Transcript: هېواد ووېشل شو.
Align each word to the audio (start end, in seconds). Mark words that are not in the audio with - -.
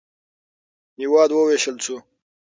هېواد 0.99 1.29
ووېشل 1.33 1.75
شو. 1.85 1.95